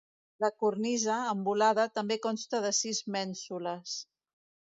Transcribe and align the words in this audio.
La 0.43 0.47
cornisa, 0.61 1.17
amb 1.33 1.49
volada, 1.49 1.85
també 1.99 2.17
consta 2.25 2.63
de 2.65 2.73
sis 2.79 3.03
mènsules. 3.17 3.97